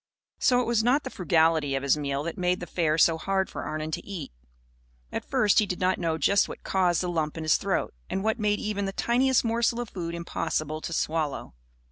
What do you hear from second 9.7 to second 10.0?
of